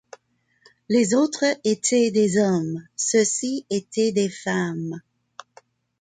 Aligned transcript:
Les 0.89 1.13
autres 1.13 1.45
étaient 1.63 2.09
des 2.09 2.39
hommes; 2.39 2.81
ceux-ci 2.95 3.67
étaient 3.69 4.11
des 4.11 4.29
femmes. 4.29 4.99